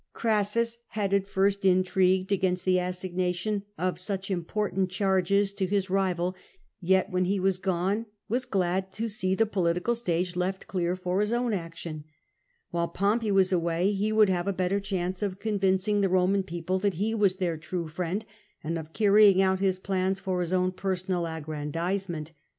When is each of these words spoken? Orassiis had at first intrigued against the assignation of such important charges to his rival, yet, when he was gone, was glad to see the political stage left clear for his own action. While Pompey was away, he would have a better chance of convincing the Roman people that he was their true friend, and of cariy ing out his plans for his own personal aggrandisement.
Orassiis 0.15 0.77
had 0.87 1.13
at 1.13 1.27
first 1.27 1.63
intrigued 1.63 2.31
against 2.31 2.65
the 2.65 2.79
assignation 2.79 3.61
of 3.77 3.99
such 3.99 4.31
important 4.31 4.89
charges 4.89 5.53
to 5.53 5.67
his 5.67 5.91
rival, 5.91 6.35
yet, 6.79 7.11
when 7.11 7.25
he 7.25 7.39
was 7.39 7.59
gone, 7.59 8.07
was 8.27 8.47
glad 8.47 8.91
to 8.93 9.07
see 9.07 9.35
the 9.35 9.45
political 9.45 9.93
stage 9.93 10.35
left 10.35 10.65
clear 10.65 10.95
for 10.95 11.19
his 11.21 11.31
own 11.31 11.53
action. 11.53 12.03
While 12.71 12.87
Pompey 12.87 13.29
was 13.31 13.51
away, 13.53 13.91
he 13.91 14.11
would 14.11 14.29
have 14.29 14.47
a 14.47 14.53
better 14.53 14.79
chance 14.79 15.21
of 15.21 15.37
convincing 15.39 16.01
the 16.01 16.09
Roman 16.09 16.41
people 16.41 16.79
that 16.79 16.95
he 16.95 17.13
was 17.13 17.35
their 17.35 17.55
true 17.57 17.87
friend, 17.87 18.25
and 18.63 18.79
of 18.79 18.93
cariy 18.93 19.29
ing 19.33 19.41
out 19.43 19.59
his 19.59 19.77
plans 19.77 20.19
for 20.19 20.39
his 20.39 20.51
own 20.51 20.71
personal 20.71 21.27
aggrandisement. 21.27 22.31